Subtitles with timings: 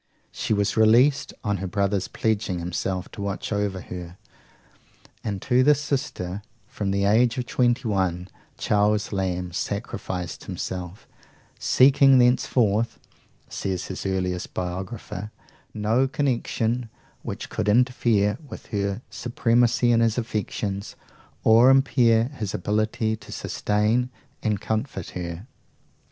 [0.31, 4.17] She was released on the brother's pledging himself to watch over her;
[5.23, 8.27] and to this sister, from the age of twenty one,
[8.57, 11.07] Charles Lamb sacrificed himself,
[11.59, 12.97] "seeking thenceforth,"
[13.47, 15.29] says his earliest biographer,
[15.71, 16.89] "no connexion
[17.21, 20.95] which could interfere with her supremacy in his affections,
[21.43, 24.09] or impair his ability to sustain
[24.41, 25.45] and comfort her."